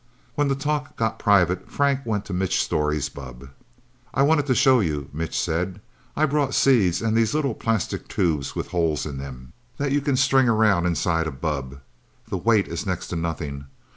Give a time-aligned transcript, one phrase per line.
[0.33, 3.49] When the talk got private, Frank went to Mitch Storey's bubb.
[4.15, 5.79] "I wanted to show you," Mitch said.
[6.17, 10.17] "I brought seeds, and these little plastic tubes with holes in them, that you can
[10.17, 11.81] string around inside a bubb.
[12.27, 13.67] The weight is next to nothing.